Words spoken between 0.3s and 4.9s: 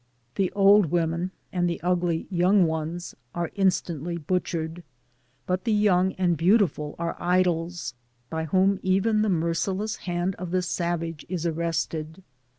Thie old women, and the ugly young ones, are instantly butchered;